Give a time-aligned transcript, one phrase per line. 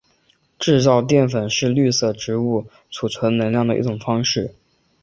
[0.57, 4.55] 制造淀粉是绿色植物贮存能量的一种方式。